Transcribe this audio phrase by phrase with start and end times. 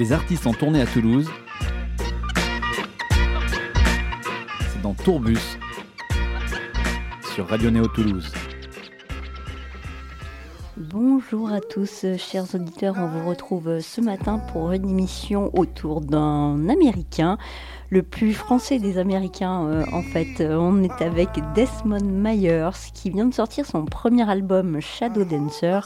[0.00, 1.28] Les artistes en tournée à Toulouse.
[4.72, 5.58] C'est dans Tourbus
[7.34, 8.32] sur Radio Néo Toulouse.
[10.78, 12.94] Bonjour à tous, chers auditeurs.
[12.96, 17.36] On vous retrouve ce matin pour une émission autour d'un Américain
[17.90, 20.40] le plus français des Américains euh, en fait.
[20.40, 25.80] Euh, on est avec Desmond Myers qui vient de sortir son premier album Shadow Dancer.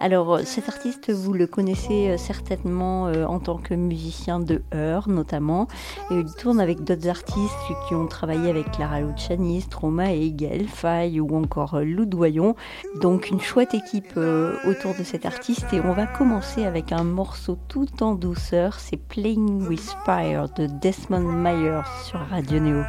[0.00, 5.68] Alors euh, cet artiste, vous le connaissez certainement en tant que musicien de Heur notamment.
[6.10, 11.20] Et il tourne avec d'autres artistes qui ont travaillé avec Clara Luciani, Stromae, Gaël Faye
[11.20, 12.56] ou encore Lou Doyon.
[13.00, 17.58] Donc une chouette équipe autour de cet artiste et on va commencer avec un morceau
[17.68, 21.49] tout en douceur, c'est Playing with Fire de Desmond Myers
[22.04, 22.84] sur Radio Néo.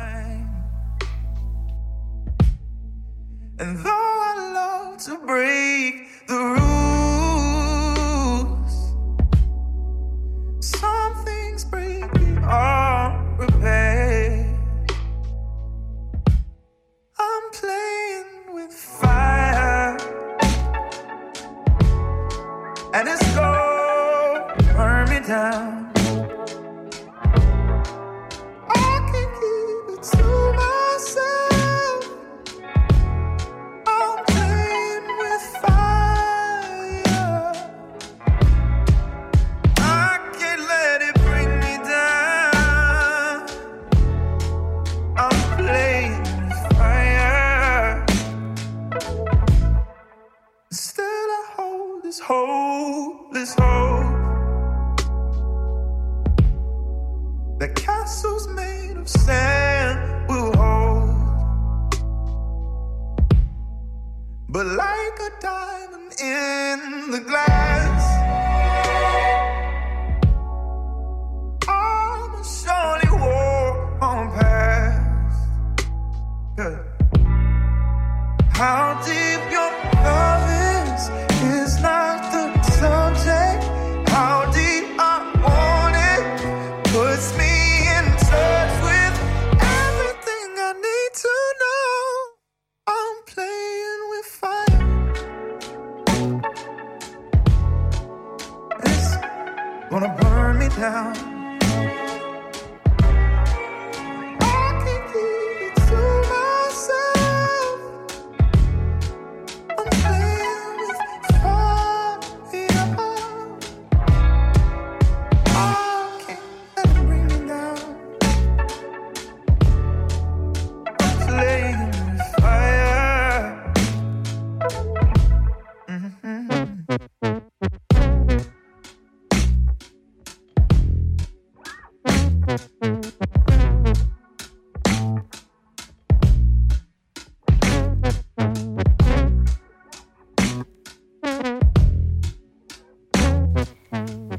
[3.60, 6.21] And though I love to break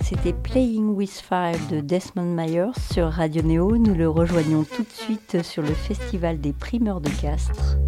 [0.02, 3.78] C'était Playing with Fire de Desmond Myers sur Radio Neo.
[3.78, 7.78] Nous le rejoignons tout de suite sur le Festival des primeurs de Castres.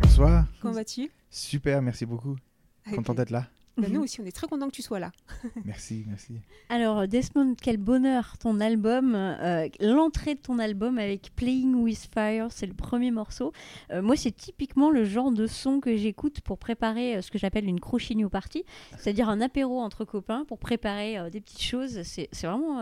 [0.00, 0.46] Bonsoir.
[0.62, 1.10] Comment vas-tu?
[1.28, 2.36] Super, merci beaucoup.
[2.94, 3.46] Content d'être là.
[3.76, 4.02] Bah, nous mhm.
[4.04, 5.12] aussi, on est très content que tu sois là.
[5.66, 6.40] merci, merci.
[6.70, 12.46] Alors, Desmond, quel bonheur ton album, euh, l'entrée de ton album avec Playing with Fire,
[12.50, 13.52] c'est le premier morceau.
[13.90, 17.38] Euh, moi, c'est typiquement le genre de son que j'écoute pour préparer euh, ce que
[17.38, 18.64] j'appelle une crouchigno party,
[18.96, 22.00] c'est-à-dire un apéro entre copains pour préparer des petites choses.
[22.02, 22.80] C'est vraiment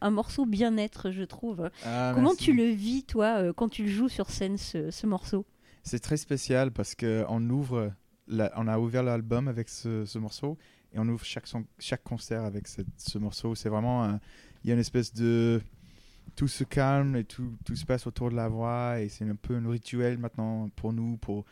[0.00, 1.70] un morceau bien-être, je trouve.
[1.84, 5.44] Ah, Comment tu le vis, toi, quand tu le joues sur scène, ce, ce morceau?
[5.82, 7.92] C'est très spécial parce qu'on ouvre
[8.28, 10.58] on a ouvert l'album avec ce, morceau
[10.92, 11.46] et on ouvre chaque,
[11.78, 13.54] chaque concert avec ce morceau.
[13.54, 14.18] C'est vraiment,
[14.64, 15.60] il y a une espèce de
[16.34, 19.34] tout se calme et tout, tout, se passe autour de la voix et c'est un
[19.34, 21.44] peu un rituel maintenant pour nous pour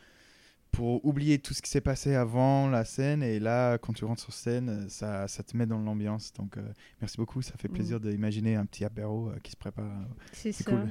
[0.72, 3.22] pour oublier tout ce qui s'est passé avant la scène.
[3.22, 6.32] Et là quand tu rentres sur scène ça, ça te met dans l'ambiance.
[6.32, 6.62] Donc euh,
[7.00, 7.42] merci beaucoup.
[7.42, 7.72] Ça fait mm.
[7.72, 9.86] plaisir d'imaginer un petit apéro euh, qui se prépare
[10.32, 10.88] c'est cool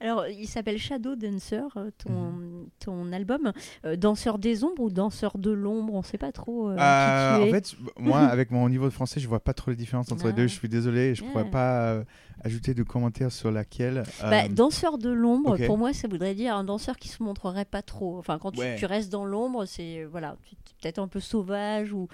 [0.00, 2.66] Alors, il s'appelle Shadow Dancer, euh, ton, mhm.
[2.80, 3.52] ton album.
[3.84, 6.70] Euh, danseur des ombres ou danseur de l'ombre On ne sait pas trop.
[6.70, 10.10] Euh, en fait, moi, avec mon niveau de français, je vois pas trop les différences
[10.12, 10.46] entre les deux.
[10.46, 12.02] Je suis désolé, je ne pourrais pas
[12.42, 14.04] ajouter de commentaires sur laquelle.
[14.20, 17.82] Bah, danseur de l'ombre, pour moi, ça voudrait dire un danseur qui se montrerait pas
[17.82, 18.18] trop.
[18.18, 20.36] Enfin, quand tu, tu restes dans l'ombre, c'est voilà,
[20.80, 22.08] peut-être un peu sauvage ou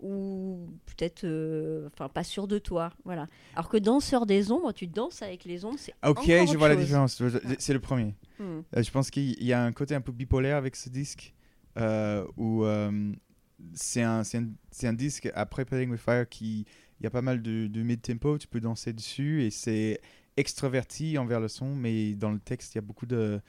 [0.00, 3.28] ou peut-être euh, enfin pas sûr de toi voilà.
[3.54, 6.76] Alors que danseur des ombres tu danses avec les ombres c'est ok je vois la
[6.76, 7.22] différence.
[7.58, 8.14] C'est le premier.
[8.38, 8.60] Hmm.
[8.76, 11.34] euh, je pense qu'il y a un côté un peu bipolaire avec ce disque
[11.78, 12.64] euh, où
[13.74, 16.66] c'est un, disque après Playing with Fire qui
[17.00, 20.00] il y a pas mal de, de mid-tempo, tu peux danser dessus et c'est
[20.36, 23.40] extraverti envers le son, mais dans le texte il y a beaucoup de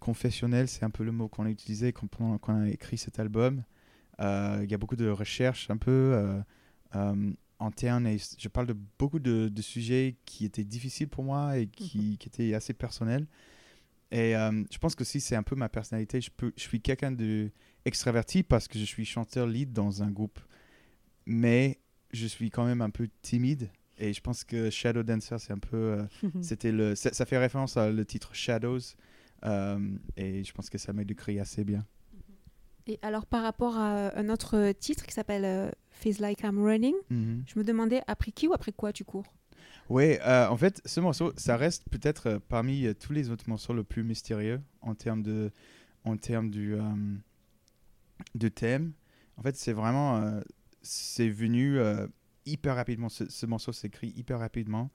[0.00, 3.62] confessionnel, c'est un peu le mot qu'on a utilisé quand on a écrit cet album.
[4.20, 6.40] Euh, il y a beaucoup de recherches un peu euh,
[6.96, 11.56] euh, internes et je parle de beaucoup de, de sujets qui étaient difficiles pour moi
[11.58, 13.26] et qui, qui étaient assez personnels.
[14.10, 16.80] Et euh, je pense que si c'est un peu ma personnalité, je, peux, je suis
[16.80, 17.50] quelqu'un de
[17.84, 20.38] extraverti parce que je suis chanteur lead dans un groupe.
[21.26, 21.78] Mais
[22.12, 23.70] je suis quand même un peu timide.
[23.98, 25.76] Et je pense que Shadow Dancer, c'est un peu.
[25.76, 26.04] euh,
[26.42, 28.80] c'était le, ça, ça fait référence à le titre Shadows.
[29.44, 29.78] euh,
[30.16, 31.84] et je pense que ça m'a décrit assez bien.
[32.86, 36.94] Et alors, par rapport à un autre titre qui s'appelle euh, Feels Like I'm Running,
[37.10, 37.44] Mhm.
[37.46, 39.26] je me demandais après qui ou après quoi tu cours?
[39.88, 43.48] Ouais, euh, en fait, ce morceau, ça reste peut-être euh, parmi euh, tous les autres
[43.48, 45.50] morceaux le plus mystérieux en termes de,
[46.04, 46.80] en termes du, euh,
[48.34, 48.92] de thème.
[49.36, 50.40] En fait, c'est vraiment, euh,
[50.82, 52.06] c'est venu euh,
[52.46, 53.08] hyper rapidement.
[53.08, 54.90] Ce, ce morceau s'écrit hyper rapidement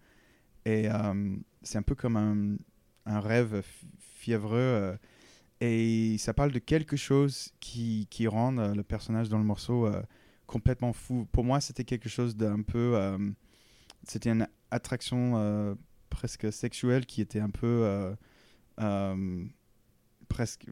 [0.65, 2.57] et euh, c'est un peu comme un,
[3.05, 4.97] un rêve fi- fiévreux.
[5.61, 9.87] Et ça parle de quelque chose qui, qui rend euh, le personnage dans le morceau
[9.87, 10.01] euh,
[10.45, 11.27] complètement fou.
[11.31, 12.93] Pour moi, c'était quelque chose d'un peu.
[12.95, 13.17] euh,
[14.03, 15.77] c'était une attraction
[16.09, 18.15] presque sexuelle qui était un peu
[20.29, 20.65] presque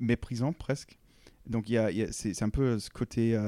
[0.00, 0.98] méprisant presque.
[1.46, 3.38] Donc y y a- c'est un peu ce côté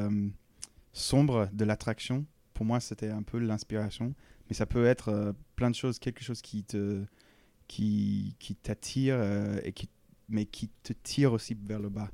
[0.93, 2.27] sombre de l'attraction.
[2.55, 4.15] Pour moi, c'était un peu l'inspiration,
[4.49, 7.05] mais ça peut être plein de choses, quelque chose qui te
[7.69, 9.21] qui, qui t'attire
[9.65, 9.89] et qui
[10.29, 12.11] mais qui te tire aussi vers le bas.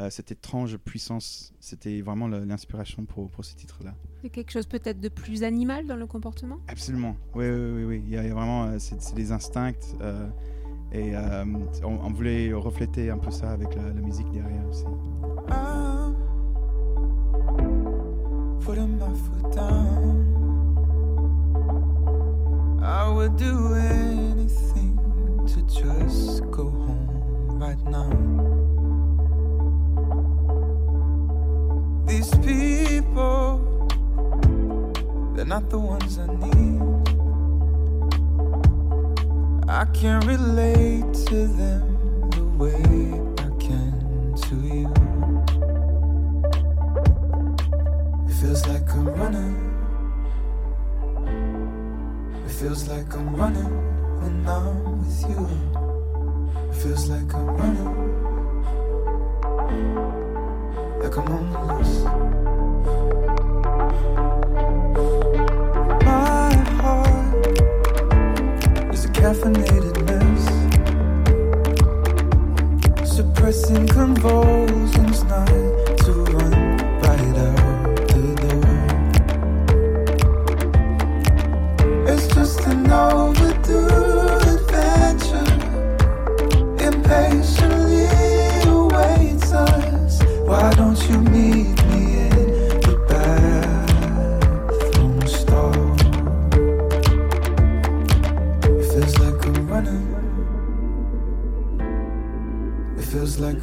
[0.00, 3.94] Euh, cette étrange puissance, c'était vraiment l'inspiration pour, pour ce titre-là.
[4.22, 6.58] Il y a quelque chose peut-être de plus animal dans le comportement?
[6.68, 7.16] Absolument.
[7.34, 7.84] Oui, oui, oui.
[7.84, 8.02] oui.
[8.06, 9.94] Il, y a, il y a vraiment, euh, c'est des instincts.
[10.00, 10.28] euh,
[10.92, 11.44] et euh,
[11.82, 14.84] on, on voulait refléter un peu ça avec la, la musique derrière aussi.
[15.48, 16.14] I'm
[18.60, 20.30] putting my foot down.
[22.82, 24.33] I would do anything
[40.04, 41.93] I can't relate to them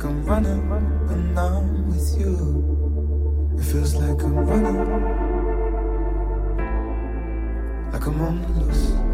[0.01, 0.69] like I'm running
[1.07, 3.53] when I'm with you.
[3.55, 4.77] It feels like I'm running.
[7.91, 9.10] Like I'm on the loose.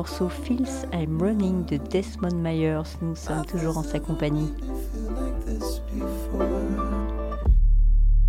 [0.00, 2.96] Morceau Feels I'm Running de Desmond Myers.
[3.02, 4.48] Nous sommes toujours en sa compagnie.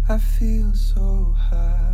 [0.09, 1.87] I feel so high.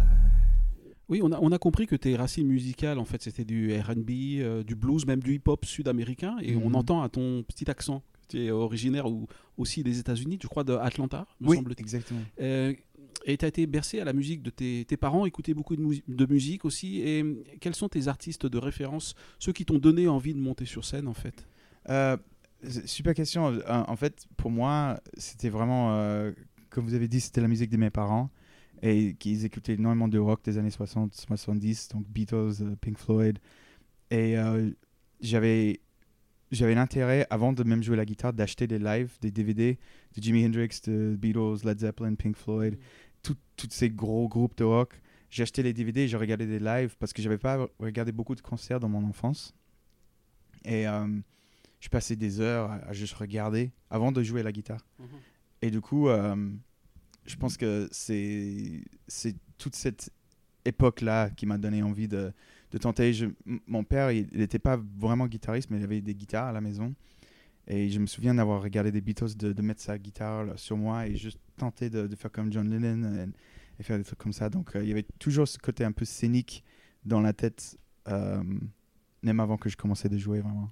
[1.09, 4.09] Oui, on a, on a compris que tes racines musicales, en fait, c'était du RB,
[4.39, 6.37] euh, du blues, même du hip-hop sud-américain.
[6.41, 6.75] Et on Mhm.
[6.75, 9.25] entend à ton petit accent tu es originaire ou,
[9.57, 11.81] aussi des États-Unis, je crois d'Atlanta, me Oui, semble-t-il.
[11.85, 12.19] exactement.
[12.41, 12.73] Euh,
[13.25, 15.81] et tu as été bercé à la musique de tes, tes parents, écouté beaucoup de,
[15.81, 17.01] mus- de musique aussi.
[17.01, 17.23] Et
[17.59, 21.07] quels sont tes artistes de référence, ceux qui t'ont donné envie de monter sur scène
[21.07, 21.47] en fait?
[21.89, 22.17] Euh,
[22.85, 23.59] super question.
[23.67, 26.31] En fait, pour moi, c'était vraiment, euh,
[26.69, 28.29] comme vous avez dit, c'était la musique de mes parents
[28.81, 33.39] et qu'ils écoutaient énormément de rock des années 60, 70, donc Beatles, euh, Pink Floyd.
[34.11, 34.71] Et euh,
[35.21, 35.81] j'avais
[36.51, 39.77] j'avais l'intérêt, avant de même jouer la guitare, d'acheter des lives, des DVD
[40.15, 42.81] de Jimi Hendrix, de Beatles, Led Zeppelin, Pink Floyd, tout-
[43.23, 43.37] tous
[43.69, 44.99] ces gros groupes de rock.
[45.29, 48.35] J'ai acheté les DVD et j'ai regardé des lives parce que j'avais pas regardé beaucoup
[48.35, 49.53] de concerts dans mon enfance.
[50.63, 51.07] Et euh,
[51.79, 54.85] je passais des heures à, juste regarder avant de jouer la guitare.
[55.61, 56.35] Et du coup, euh,
[57.25, 58.83] je pense que c'est
[59.57, 60.11] toute cette
[60.65, 62.31] époque-là qui m'a donné envie de,
[62.71, 63.13] de tenter.
[63.13, 63.27] Je-
[63.67, 66.93] mon père, il n'était pas vraiment guitariste, mais il avait des guitares à la maison.
[67.67, 70.77] Et je me souviens d'avoir regardé des Beatles, de, de mettre sa guitare là, sur
[70.77, 73.25] moi et juste tenter de, de faire comme John Lennon et,
[73.79, 74.49] et faire des trucs comme ça.
[74.49, 76.63] Donc euh, il y avait toujours ce côté un peu scénique
[77.03, 78.41] dans la tête, euh,
[79.21, 80.71] même avant que je commençais de jouer vraiment.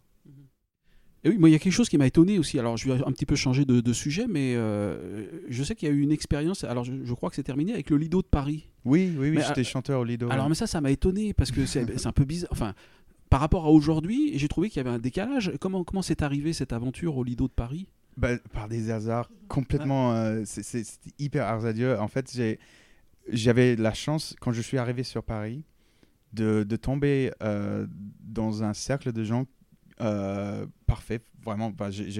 [1.25, 2.59] Et oui, moi, il y a quelque chose qui m'a étonné aussi.
[2.59, 5.89] Alors, je vais un petit peu changer de, de sujet, mais euh, je sais qu'il
[5.89, 6.63] y a eu une expérience.
[6.63, 8.69] Alors, je, je crois que c'est terminé avec le Lido de Paris.
[8.83, 10.29] Oui, oui, oui, j'étais chanteur au Lido.
[10.29, 12.51] Alors, mais ça, ça m'a étonné parce que c'est c'est un peu bizarre.
[12.51, 12.75] Enfin,
[13.29, 15.51] par rapport à aujourd'hui, j'ai trouvé qu'il y avait un décalage.
[15.59, 17.87] Comment comment c'est arrivé cette aventure au Lido de Paris?
[18.17, 20.13] Bah, par des hasards complètement.
[20.13, 21.97] euh, c'est- hyper hasardeux.
[21.99, 22.31] En fait,
[23.27, 25.63] j'avais la chance, quand je suis arrivé sur Paris,
[26.33, 27.87] de, de tomber euh,
[28.21, 29.45] dans un cercle de gens
[30.01, 31.23] euh, parfaits.
[31.43, 32.11] Vraiment, bah, j'ai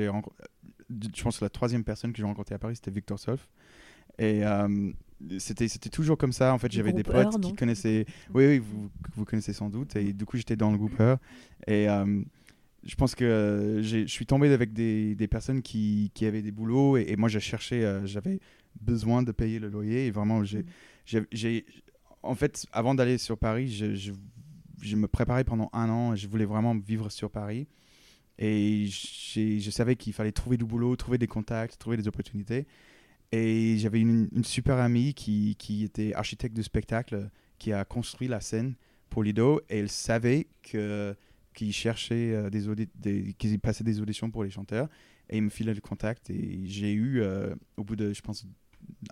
[1.13, 3.47] je pense que la troisième personne que j'ai rencontrée à Paris, c'était Victor Solf.
[4.19, 4.91] Et euh,
[5.39, 6.53] c'était c'était toujours comme ça.
[6.53, 8.05] En fait, j'avais des potes qui connaissaient.
[8.33, 9.95] Oui, oui, vous, vous connaissez sans doute.
[9.95, 11.17] Et du coup, j'étais dans le groupe Heure.
[11.67, 12.21] Et euh,
[12.83, 16.51] je pense que euh, je suis tombé avec des, des personnes qui, qui avaient des
[16.51, 16.97] boulots.
[16.97, 18.39] Et, et moi, j'ai cherché, euh, j'avais
[18.81, 20.07] besoin de payer le loyer.
[20.07, 20.59] Et vraiment, j'ai.
[20.59, 20.65] Mm.
[21.05, 21.65] j'ai- j'ai-
[22.23, 24.11] En fait, avant d'aller sur Paris, je, je,
[24.81, 26.13] je me préparais pendant un an.
[26.13, 27.67] et Je voulais vraiment vivre sur Paris.
[28.37, 32.67] Et je savais qu'il fallait trouver du boulot, trouver des contacts, trouver des opportunités.
[33.35, 38.29] Et j'avais une, une super amie qui, qui était architecte de spectacle, qui a construit
[38.29, 38.75] la scène
[39.09, 39.59] pour Lido.
[39.69, 41.15] Et elle savait que
[41.53, 44.87] qu'il cherchait euh, des, des qu'il passait des auditions pour les chanteurs.
[45.29, 46.29] Et il me filait le contact.
[46.29, 48.45] Et j'ai eu, euh, au bout de, je pense,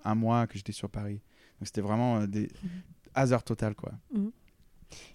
[0.05, 1.21] un mois que j'étais sur Paris.
[1.59, 2.49] Donc c'était vraiment euh, des
[3.15, 3.91] hasard total, quoi.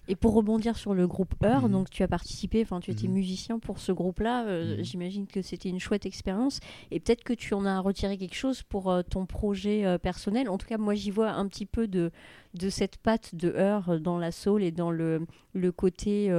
[0.07, 1.71] Et pour rebondir sur le groupe Heure, Mhm.
[1.71, 3.13] donc tu as participé, enfin tu étais Mhm.
[3.13, 4.45] musicien pour ce groupe-là.
[4.47, 4.83] euh, Mhm.
[4.83, 6.59] J'imagine que c'était une chouette expérience.
[6.91, 10.49] Et peut-être que tu en as retiré quelque chose pour euh, ton projet euh, personnel.
[10.49, 12.11] En tout cas, moi j'y vois un petit peu de,
[12.55, 16.31] de cette patte de Heure dans la soul et dans le, le côté.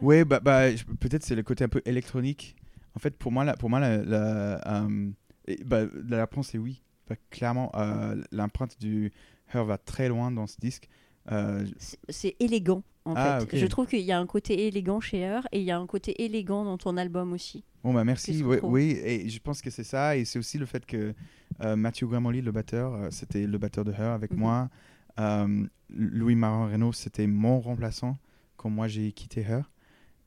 [0.00, 0.64] Ouais, bah, bah,
[1.00, 2.56] peut-être c'est le côté un peu électronique.
[2.96, 4.86] En fait, pour moi, la, pour moi la, la,
[5.64, 6.82] bah, la réponse est oui.
[7.08, 7.70] Bah, clairement,
[8.32, 9.12] l'empreinte du
[9.52, 10.88] Her va très loin dans ce disque.
[11.32, 11.64] Euh,
[12.08, 13.56] c'est- élégant en Ah, fait.
[13.56, 15.86] Je trouve qu'il y a un côté élégant chez Heure et il y a un
[15.86, 17.64] côté élégant dans ton album aussi.
[17.84, 18.42] Bon, bah merci.
[18.44, 20.16] Oui, trouve oui, et je pense que c'est ça.
[20.16, 21.14] Et c'est aussi le fait que
[21.62, 24.38] euh, Mathieu Gramoli, le batteur, euh, c'était le batteur de Her avec Mhm.
[24.38, 24.70] moi.
[25.18, 28.16] Euh, Louis Marin Reynaud, c'était mon remplaçant
[28.56, 29.70] quand moi j'ai quitté Her.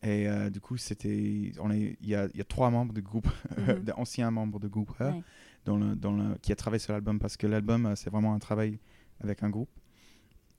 [0.05, 3.01] Et du coup, c'était, on est, il y a, il y a trois membres du
[3.01, 3.83] groupe, Mhm.
[3.83, 5.21] d'anciens membres du groupe Her, Ouais.
[5.63, 8.39] dans le, dans le, qui a travaillé sur l'album parce que l'album, c'est vraiment un
[8.39, 8.79] travail
[9.23, 9.69] avec un groupe.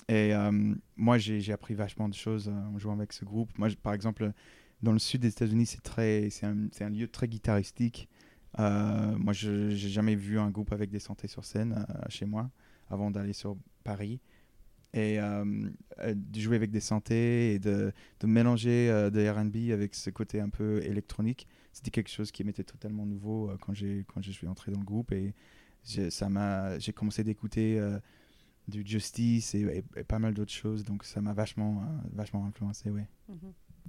[0.08, 3.50] Et euh, moi, j'ai appris vachement de choses euh, en jouant avec ce groupe.
[3.58, 4.32] Moi, par exemple,
[4.82, 8.08] dans le sud des États-Unis, c'est un, lieu très guitaristique.
[8.58, 12.50] Euh, moi, je n'ai jamais vu un groupe avec des santé sur scène chez moi
[12.88, 14.20] avant d'aller sur Paris.
[14.96, 17.92] Et de jouer avec des santé et de,
[18.22, 23.04] mélanger de RB avec ce côté un peu électronique, c'était quelque chose qui m'était totalement
[23.04, 23.72] nouveau quand,
[24.06, 25.10] quand je suis entré dans le groupe.
[25.10, 25.34] Et
[25.82, 27.80] j'ai, commencé d'écouter
[28.68, 30.84] du Justice et, et- et pas mal d'autres choses.
[30.84, 33.06] Donc ça m'a vachement, euh, vachement influencé, ouais.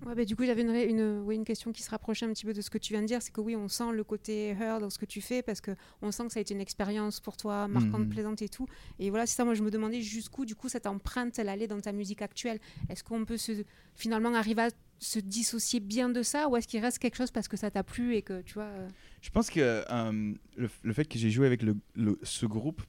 [0.05, 2.51] Ouais, bah, du coup, j'avais une, ouais, une question qui se rapprochait un petit peu
[2.53, 3.22] de ce que tu viens de dire.
[3.22, 5.72] C'est que oui, on sent le côté her dans ce que tu fais parce que
[6.01, 8.10] on sent que ça a été une expérience pour toi, marquante, Mhm.
[8.10, 8.67] plaisante et tout.
[9.00, 9.46] Et voilà, c'est ça.
[9.46, 12.60] Moi, je me demandais jusqu'où, du coup, cette empreinte, elle allait dans ta musique actuelle.
[12.89, 13.63] Est-ce qu'on peut se,
[13.96, 17.48] finalement arriver à se dissocier bien de ça ou est-ce qu'il reste quelque chose parce
[17.48, 18.63] que ça t'a plu et que tu vois.
[18.63, 18.89] euh,
[19.22, 22.82] Je pense que euh, le, le fait que j'ai joué avec le, le- ce groupe,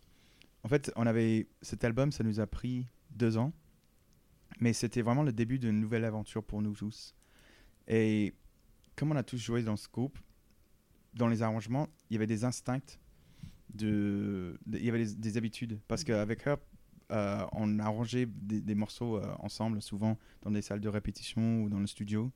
[0.67, 3.53] en fait, on avait cet album, ça nous a pris deux ans,
[4.59, 7.15] mais c'était vraiment le début d'une nouvelle aventure pour nous tous.
[7.87, 8.35] Et
[8.97, 10.19] comme on a tous joué dans ce groupe,
[11.15, 12.99] dans les arrangements, il y avait des instincts,
[13.75, 16.59] de, de- il y avait des, des habitudes, parce qu'avec Herb,
[17.13, 21.69] euh, on arrangeait des, des morceaux euh, ensemble, souvent dans des salles de répétition ou
[21.69, 22.33] dans le studio.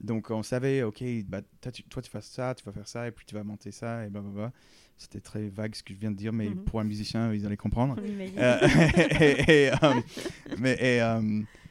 [0.00, 3.08] Donc on savait, ok, bah, toi, tu, toi tu fais ça, tu vas faire ça,
[3.08, 4.52] et puis tu vas monter ça, et blablabla.
[4.98, 6.64] C'était très vague ce que je viens de dire, mais Mhm.
[6.64, 7.96] pour un musicien, ils allaient comprendre.
[7.98, 8.58] Euh,
[9.48, 9.70] et, et,
[10.58, 11.00] mais et,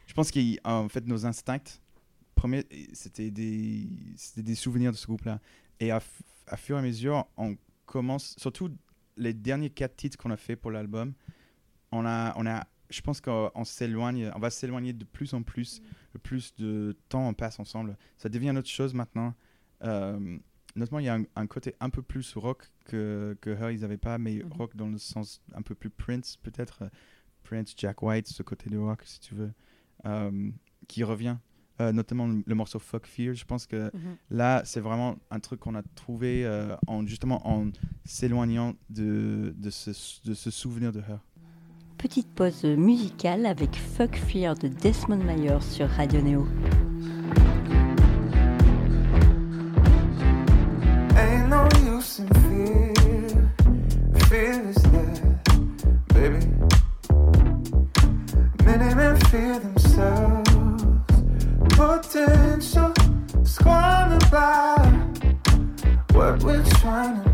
[0.05, 1.79] je pense qu'en fait, nos instincts,
[2.36, 3.88] premiers, c'était des,
[4.55, 5.39] souvenirs de ce groupe-là.
[5.79, 8.70] Et à, fur et à mesure, on commence, surtout
[9.17, 11.13] les derniers quatre titres qu'on a fait pour l'album,
[11.91, 15.41] on a, on a, je pense qu'on on s'éloigne, on va s'éloigner de plus en
[15.41, 15.82] plus,
[16.17, 17.98] plus de temps on passe ensemble.
[18.17, 19.34] Ça devient autre chose maintenant.
[19.84, 20.38] Euh,
[20.75, 23.81] notamment, il y a un, un côté un peu plus rock que, que Her, ils
[23.81, 24.53] n'avaient pas, mais Mhm.
[24.53, 26.84] rock dans le sens un peu plus Prince, peut-être.
[27.43, 29.51] Prince, Jack White, ce côté de rock, si tu veux,
[30.05, 30.50] euh,
[30.88, 31.38] qui revient.
[31.81, 33.34] Euh, notamment le, le morceau Fuck Fear.
[33.36, 34.15] Je pense que Mhm.
[34.31, 37.69] là, c'est vraiment un truc qu'on a trouvé euh, en, justement en
[38.05, 39.89] s'éloignant de, de, ce,
[40.27, 41.19] de ce souvenir de Her.
[42.05, 46.47] Petite pause musicale avec Fuck Fear de Desmond Mayer sur Radio Neo.
[51.17, 52.93] Ain't no use in fear.
[54.29, 54.71] Fear
[56.13, 56.45] baby.
[58.63, 60.51] Many men fear themselves.
[61.69, 62.93] Potential
[63.43, 64.21] squandered
[66.13, 67.25] what we're trying to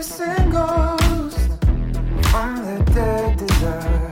[0.00, 1.48] ghosts
[2.30, 4.10] from their dead desire.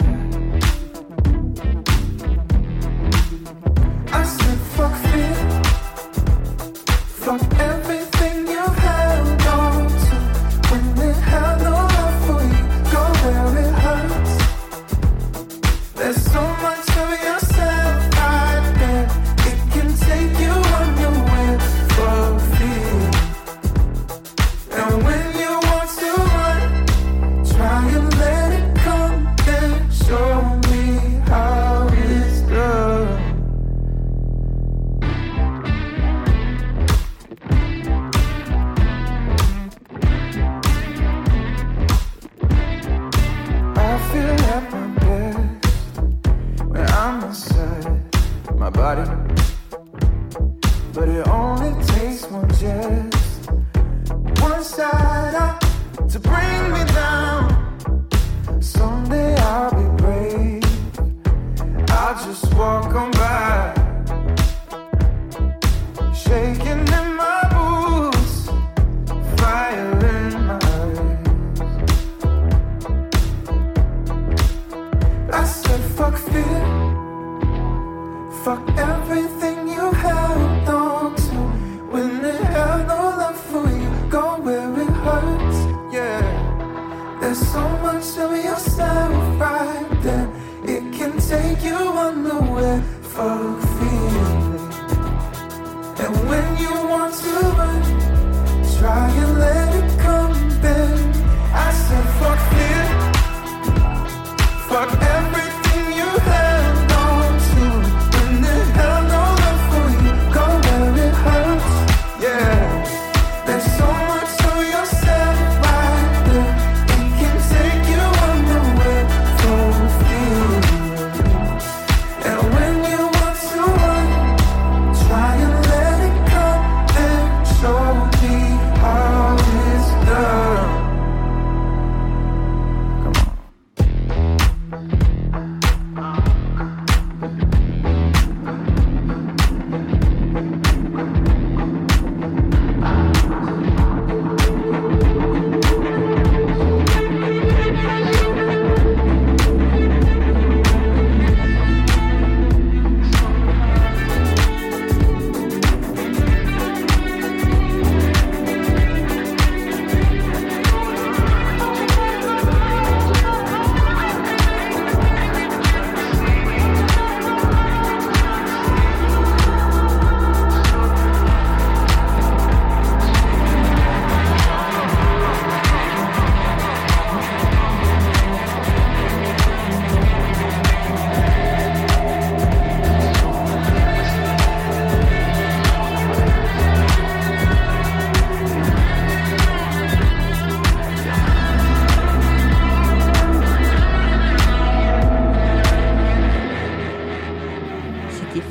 [4.12, 4.97] I said, fuck.
[7.26, 7.86] Fuck everything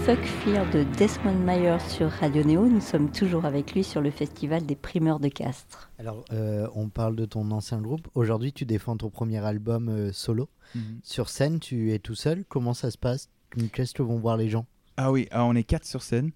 [0.06, 2.68] Fuck Fear de Desmond Mayer sur Radio Neo.
[2.68, 5.89] Nous sommes toujours avec lui sur le festival des primeurs de Castres.
[5.98, 8.08] Alors, euh, on parle de ton ancien groupe.
[8.13, 10.50] Aujourd'hui, tu défends ton premier album euh, solo.
[10.76, 11.00] Mhm.
[11.04, 12.46] Sur scène, tu es tout seul.
[12.46, 13.30] Comment ça se passe?
[13.74, 14.65] Qu'est-ce que vont voir les gens?
[14.98, 16.32] Ah oui, alors on est quatre sur scène.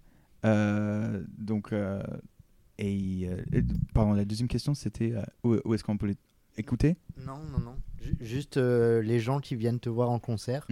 [0.45, 2.01] Euh, donc, euh,
[2.77, 3.61] et, euh,
[3.93, 6.17] pardon, la deuxième question c'était euh, où, où est-ce qu'on peut les
[6.57, 6.95] écouter?
[7.25, 7.75] Non, non, non.
[8.01, 10.65] Ju- Juste euh, les gens qui viennent te voir en concert,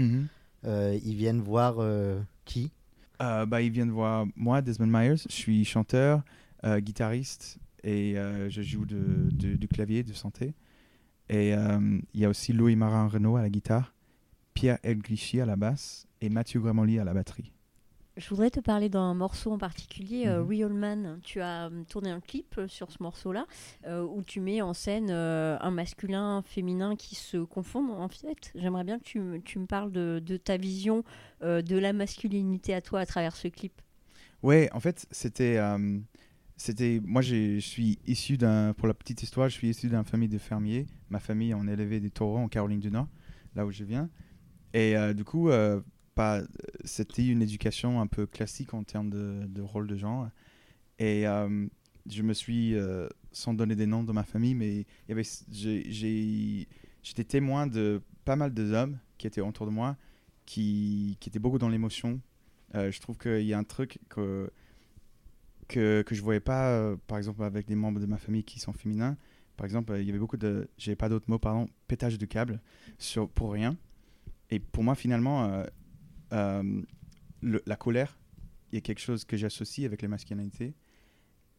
[0.66, 2.72] euh, ils viennent voir euh, qui?
[3.22, 5.18] Euh, bah, Ils voir moi, Desmond Myers.
[5.30, 6.24] Je suis chanteur,
[6.64, 10.54] euh, guitariste et euh, je joue du clavier, de santé.
[11.30, 13.94] Et euh, il y a aussi Louis Marin Renault à la guitare,
[14.54, 17.52] Pierre Elglichy à la basse et Mathieu Gramoli à la batterie.
[18.18, 20.50] Je voudrais te parler d'un morceau en particulier, euh, Mhm.
[20.50, 21.20] Real Man.
[21.24, 23.46] Tu as euh, tourné un clip euh, sur ce morceau-là
[23.86, 28.08] euh, où tu mets en scène euh, un masculin, un féminin qui se confondent en
[28.08, 28.52] fait.
[28.56, 31.04] J'aimerais bien que tu, me- tu me parles de, de ta vision
[31.42, 33.74] de la masculinité à toi à travers ce clip.
[34.42, 35.58] Ouais, en fait, c'était.
[35.58, 36.00] euh,
[36.56, 38.74] c'était moi, je suis issu d'un.
[38.74, 40.88] Pour la petite histoire, je suis issu d'une famille de fermiers.
[41.12, 43.08] Ma famille, on élevait des taureaux en Caroline du Nord,
[43.56, 44.10] là où je viens.
[44.74, 45.50] Et du coup,
[46.18, 46.42] pas,
[46.84, 50.28] c'était une éducation un peu classique en termes de, de rôle de genre.
[51.00, 51.68] Et euh,
[52.10, 55.24] je me suis, euh, sans donner des noms de ma famille, mais y avait,
[57.04, 59.96] j'étais témoin de pas mal d'hommes qui étaient autour de moi,
[60.46, 62.20] qui, qui étaient beaucoup dans l'émotion.
[62.76, 64.50] Euh, je trouve qu'il y a un truc que,
[65.68, 68.60] que, que je voyais pas, euh, par exemple, avec des membres de ma famille qui
[68.60, 69.18] sont féminins.
[69.56, 72.26] Par exemple, euh, il y avait beaucoup de, j'ai pas d'autres mots, pardon, pétage de
[72.26, 72.60] câble
[72.98, 73.78] sur, pour rien.
[74.50, 75.66] Et pour moi, finalement, euh, euh,
[76.32, 78.18] le- la colère,
[78.72, 80.74] il y a quelque chose que j'associe avec les masculinités.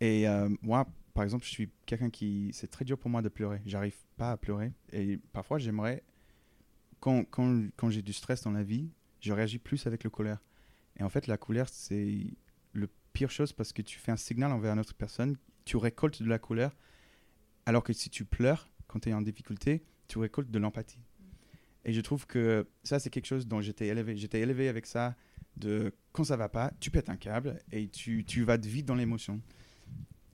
[0.00, 2.50] Et euh, moi, par exemple, je suis quelqu'un qui.
[2.52, 3.60] C'est très dur pour moi de pleurer.
[3.66, 4.72] J'arrive pas à pleurer.
[4.92, 6.04] Et parfois, j'aimerais.
[7.00, 10.42] Quand, quand, quand j'ai du stress dans la vie, je réagis plus avec le colère.
[10.96, 12.26] Et en fait, la colère, c'est
[12.72, 16.22] le pire chose parce que tu fais un signal envers une autre personne, tu récoltes
[16.22, 16.76] de la colère,
[17.66, 21.00] alors que si tu pleures quand tu es en difficulté, tu récoltes de l'empathie.
[21.84, 24.16] Et je trouve que ça, c'est quelque chose dont j'étais élevé.
[24.16, 25.16] J'étais élevé avec ça,
[25.56, 28.94] de quand ça va pas, tu pètes un câble et tu, tu vas vite dans
[28.94, 29.40] l'émotion.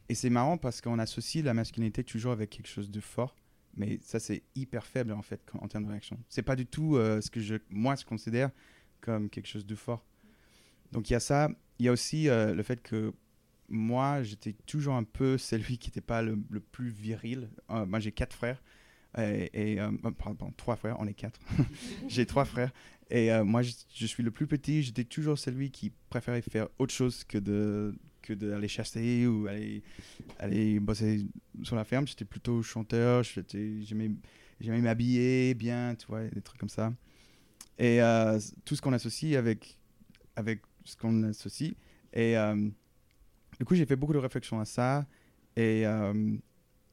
[0.08, 3.36] Et c'est marrant parce qu'on associe la masculinité toujours avec quelque chose de fort,
[3.76, 6.18] mais ça, c'est hyper faible en fait en termes de réaction.
[6.28, 8.50] C'est pas du tout euh, ce que je, moi, je considère
[9.00, 10.04] comme quelque chose de fort.
[10.92, 11.48] Donc il y a ça.
[11.78, 13.12] Il y a aussi euh, le fait que
[13.68, 17.50] moi, j'étais toujours un peu celui qui n'était pas le, le plus viril.
[17.70, 18.62] Euh, moi, j'ai quatre frères.
[19.16, 21.40] Et, euh, pardon, trois frères, on est quatre.
[22.08, 22.72] j'ai trois frères.
[23.10, 24.82] Et euh, moi, je, suis le plus petit.
[24.82, 29.82] J'étais toujours celui qui préférait faire autre chose que de que d'aller chasser ou aller,
[30.38, 31.26] aller bosser
[31.62, 32.08] sur la ferme.
[32.08, 33.22] J'étais plutôt chanteur.
[33.22, 34.10] J'aimais
[34.60, 36.94] m'habiller bien, tu vois, des trucs comme ça.
[37.78, 39.78] Et euh, tout ce qu'on associe avec,
[40.36, 41.74] avec ce qu'on associe.
[42.14, 42.34] Et
[43.58, 45.06] du coup, j'ai fait beaucoup de réflexions à ça.
[45.54, 45.84] Et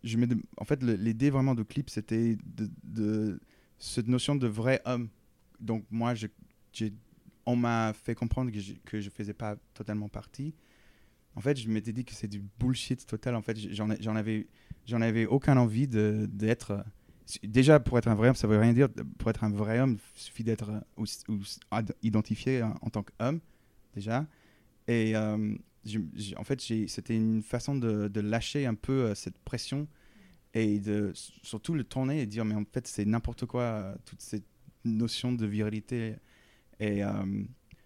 [0.04, 3.40] je me dem- en fait, l'idée vraiment du clip, c'était de, de
[3.80, 5.10] cette notion de vrai homme.
[5.60, 6.28] Donc, moi, je,
[7.46, 10.54] on m'a fait comprendre que je, que faisais pas totalement partie.
[11.36, 13.36] En fait, je m'étais dit que c'est du bullshit total.
[13.36, 14.48] En fait, j'en, ai- j'en avais,
[14.86, 16.84] j'en avais aucune envie de, d'être.
[17.44, 18.90] Déjà, pour être un vrai homme, ça veut rien dire.
[19.18, 23.40] Pour être un vrai homme, il suffit d'être euh, identifié en, en tant qu'homme,
[23.96, 24.28] déjà.
[24.88, 25.56] Et euh,
[26.38, 29.88] en fait, c'était une façon de, lâcher un peu euh, cette pression
[30.54, 34.22] et de surtout le tourner et dire, mais en fait, c'est n'importe quoi, euh, toute
[34.22, 34.46] cette
[34.84, 36.16] notion de virilité.
[36.80, 37.12] Et euh,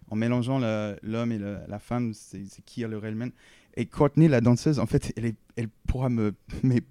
[0.10, 0.60] en mélangeant
[1.04, 3.32] l'homme et la femme, c'est qui est le réel man.
[3.76, 6.34] Et Courtney, la danseuse, en fait, elle, est, elle pourra me.
[6.64, 6.82] Mais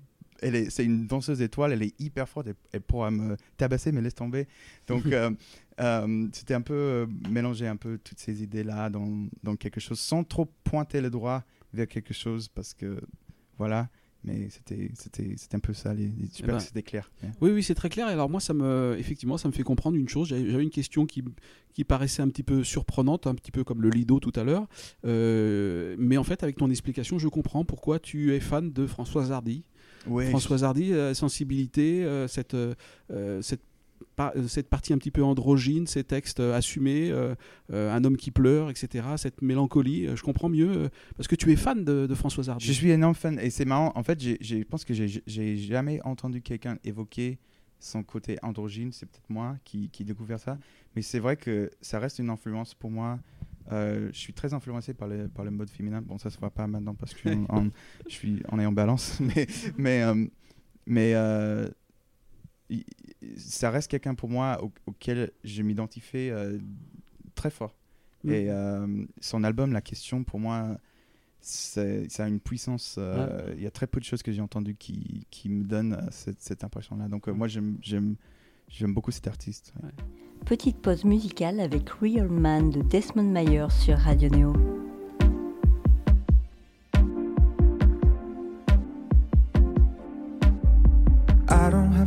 [0.69, 4.47] c'est une danseuse étoile, elle est hyper forte, elle, pourra me tabasser, mais laisse tomber.
[4.87, 5.05] Donc,
[5.81, 9.99] euh, c'était un peu euh, mélanger un peu toutes ces idées-là dans, dans quelque chose,
[9.99, 13.01] sans trop pointer le doigt vers quelque chose, parce que
[13.59, 13.89] voilà.
[14.27, 14.91] Mais c'était,
[15.53, 15.93] un peu ça.
[15.93, 17.13] Les, les- j'espère ben, que c'était clair.
[17.43, 18.09] Oui, oui, c'est très clair.
[18.09, 20.29] Et alors moi, ça me, effectivement, ça me fait comprendre une chose.
[20.29, 21.23] J'avais une question qui,
[21.75, 24.67] qui paraissait un petit peu surprenante, un petit peu comme le Lido tout à l'heure.
[25.05, 29.31] Euh, mais en fait, avec ton explication, je comprends pourquoi tu es fan de Françoise
[29.31, 29.67] Hardy.
[30.07, 32.57] Ouais, Françoise Hardy, euh, sensibilité, euh, cette,
[33.43, 33.63] cette,
[34.47, 37.35] cette partie un petit peu androgyne, ces textes euh, assumés, euh,
[37.73, 39.05] euh, un homme qui pleure, etc.
[39.17, 42.49] Cette mélancolie, euh, je comprends mieux euh, parce que tu es fan de, de Françoise
[42.49, 42.65] Hardy.
[42.67, 43.93] Je suis énorme fan et c'est marrant.
[43.97, 47.39] En fait, je pense que j'ai jamais entendu quelqu'un évoquer
[47.81, 48.93] son côté androgyne.
[48.93, 50.59] C'est peut-être moi qui, qui ai découvert ça.
[50.97, 53.19] Mais c'est vrai que ça reste une influence pour moi.
[53.73, 56.03] Euh, je suis très influencé par le, par le mode féminin.
[56.03, 57.69] Bon, ça se voit pas maintenant parce que je suis en, en-
[58.07, 59.19] je suis, on est en balance.
[59.35, 60.27] Mais, mais, euh,
[60.87, 61.84] mais euh, il-
[63.37, 66.59] ça reste quelqu'un pour moi au- auquel je m'identifie euh,
[67.35, 67.75] très fort.
[68.25, 68.31] Mm.
[68.31, 70.79] Et euh, son album, La Question, pour moi,
[71.41, 71.83] ça
[72.19, 72.97] a une puissance.
[72.99, 75.95] euh, Il y a très peu de choses que j'ai entendues qui, qui me donnent
[75.95, 77.09] euh, cette, cette impression-là.
[77.09, 77.77] Donc, moi, j'aime,
[78.89, 79.73] beaucoup cet artiste.
[79.83, 79.91] ouais.
[80.47, 84.74] Petite pause musicale avec Real Man de Desmond Mayer sur Radio Neo.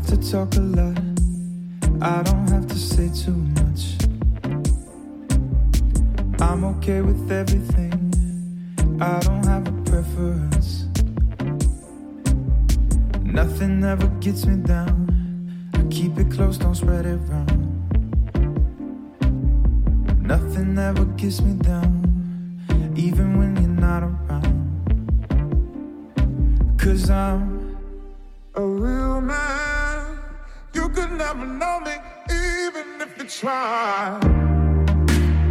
[0.07, 0.97] To talk a lot.
[2.01, 3.97] I don't have to say too much.
[6.39, 8.13] I'm okay with everything.
[9.01, 10.85] I don't have a preference.
[13.21, 15.69] Nothing ever gets me down.
[15.73, 17.67] I keep it close, don't spread it around.
[20.21, 24.55] Nothing ever gets me down, even when you're not around.
[26.77, 27.56] Cause I'm
[31.35, 31.43] Me,
[32.31, 34.23] even if you tried.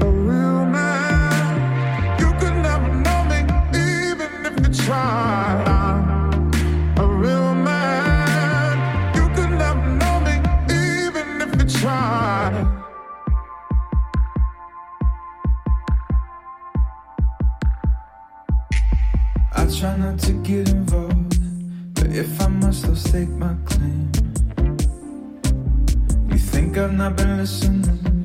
[0.01, 2.19] A real man.
[2.19, 3.41] You could never know me,
[3.75, 5.65] even if you tried.
[5.69, 9.15] I'm a real man.
[9.15, 10.41] You could never know me,
[10.73, 12.67] even if you tried.
[19.53, 21.39] I try not to get involved,
[21.95, 24.26] but if I must, I'll stake my claim.
[26.79, 28.25] I've not been listening,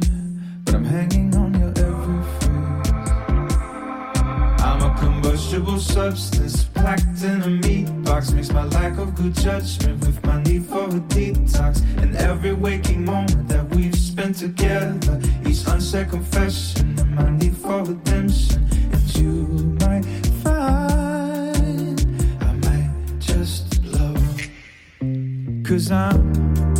[0.66, 2.92] but I'm hanging on your every phrase.
[4.62, 8.34] I'm a combustible substance packed in a meat box.
[8.34, 11.82] Mix my lack of good judgment with my need for a detox.
[12.02, 17.86] And every waking moment that we've spent together, each unsaid confession, and my need for
[17.86, 18.68] redemption.
[18.92, 20.04] And you might
[20.44, 22.02] find
[22.42, 24.42] I might just love.
[25.64, 26.71] Cause I'm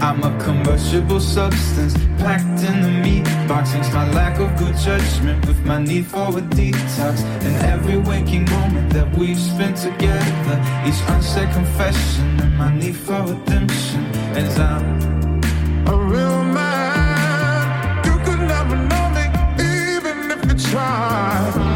[0.00, 3.74] I'm a combustible substance packed in the meat box.
[3.74, 7.20] It's my lack of good judgment with my need for a detox.
[7.42, 10.56] And every waking moment that we've spent together,
[10.86, 14.04] each unsaid confession, and my need for redemption.
[14.36, 15.40] As I'm
[15.88, 19.24] a real man, you could never know me,
[19.58, 21.67] even if you tried.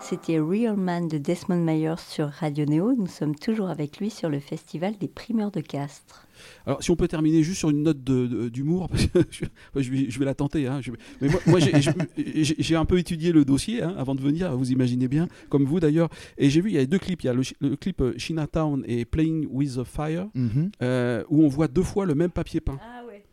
[0.00, 2.92] C'était Real Man de Desmond Mayer sur Radio Neo.
[2.94, 6.24] Nous sommes toujours avec lui sur le festival des primeurs de Castres.
[6.64, 9.18] Alors, si on peut terminer juste sur une note d'humour, parce que
[9.80, 10.68] je, vais, je vais la tenter.
[10.68, 14.20] hein, je vais- mais moi, moi, j'ai- un peu étudié le dossier hein, avant de
[14.20, 16.08] venir, vous imaginez bien, comme vous d'ailleurs.
[16.38, 17.24] Et j'ai vu, il y a deux clips.
[17.24, 20.70] Il y a le, clip euh, Chinatown et Playing with the Fire, Mhm.
[20.80, 22.78] euh, où on voit deux fois le même papier peint.
[22.80, 23.24] Ah ouais.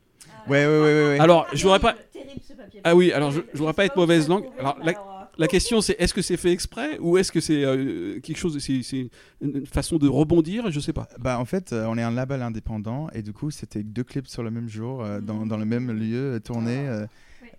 [0.50, 1.20] Ouais, ouais, ouais, ouais, ouais.
[1.20, 1.94] Alors, je voudrais pas.
[2.12, 2.82] Terrible ce papier.
[2.84, 4.46] Ah oui, alors je ne voudrais pas être mauvaise langue.
[4.60, 4.94] Alors, la,
[5.42, 8.58] la question, c'est est-ce que c'est fait exprès ou est-ce que c'est euh, quelque chose,
[8.60, 9.10] c'est c'est
[9.42, 11.10] une façon de rebondir Je sais pas.
[11.20, 14.28] Bah, en fait, euh, on est un label indépendant et du coup, c'était deux clips
[14.28, 16.88] sur le même jour, euh, dans, dans le même lieu, euh, tournés.
[16.88, 17.06] euh,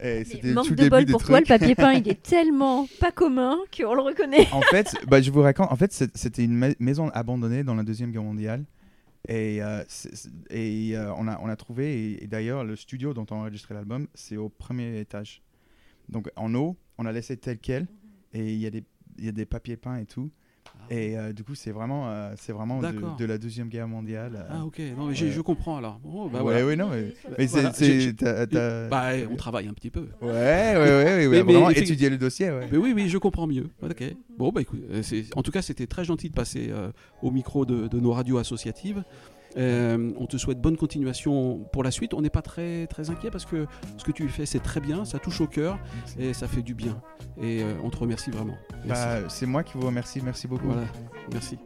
[0.01, 3.13] et c'était Manque tout de bol pour toi, le papier peint, il est tellement pas
[3.13, 4.49] commun qu'on le reconnaît.
[4.53, 5.71] en fait, bah, je vous raconte.
[5.71, 8.65] En fait, c'était une ma- maison abandonnée dans la deuxième guerre mondiale.
[9.29, 9.85] Et, euh,
[10.51, 13.39] et euh, on, a, on a trouvé, et, et d'ailleurs, le studio dont on a
[13.41, 15.43] enregistré l'album, c'est au premier étage.
[16.09, 17.87] Donc en haut, on a laissé tel quel,
[18.35, 18.85] et il y, a des-
[19.19, 20.31] il y a des papiers peints et tout.
[20.91, 24.33] Et euh, du coup, c'est vraiment, euh, c'est vraiment de, la deuxième guerre mondiale.
[24.37, 24.49] euh.
[24.51, 25.99] Ah ok, non mais je comprends alors.
[26.01, 26.67] Bon, bah, ouais, voilà.
[26.67, 28.13] ouais, non, mais, Voilà, c'est-
[28.91, 30.09] Bah, on travaille un petit peu.
[30.21, 32.69] Ouais, ouais, ouais, ouais, ouais, Mais- mais vraiment étudier le dossier, ouais.
[32.71, 33.69] Mais oui, oui, je comprends mieux.
[33.83, 34.03] Ok.
[34.39, 34.81] Bon, bah écoute,
[35.35, 36.73] en tout cas, c'était très gentil de passer
[37.23, 39.03] au micro de, de nos radios associatives.
[39.57, 42.15] Euh, on te souhaite bonne continuation pour la suite.
[42.15, 43.67] On n'est pas très, très inquiet parce que
[43.99, 45.79] ce que tu fais, c'est très bien, ça touche au cœur
[46.19, 47.01] et ça fait du bien.
[47.41, 48.57] Et euh, on te remercie vraiment.
[48.87, 50.67] Bah, c'est moi qui vous remercie, merci beaucoup.
[50.67, 50.87] Voilà,
[51.33, 51.59] merci.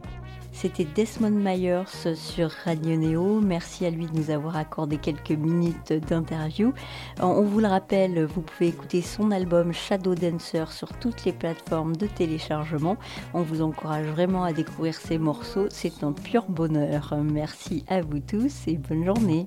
[0.59, 3.41] C'était Desmond Myers sur Radio Neo.
[3.41, 6.73] Merci à lui de nous avoir accordé quelques minutes d'interview.
[7.21, 11.95] On vous le rappelle, vous pouvez écouter son album Shadow Dancer sur toutes les plateformes
[11.95, 12.97] de téléchargement.
[13.35, 15.67] On vous encourage vraiment à découvrir ses morceaux.
[15.69, 17.15] C'est un pur bonheur.
[17.23, 19.45] Merci à vous tous et bonne journée.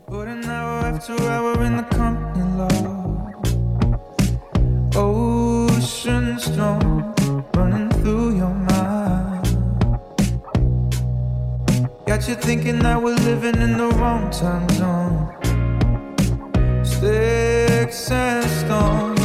[12.20, 15.32] Got you thinking that we're living in the wrong time zone.
[16.84, 19.19] Sticks and stones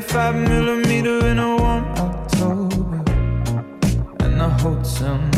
[0.00, 3.02] 35 millimeter in a warm October,
[4.20, 5.37] and a hotel number.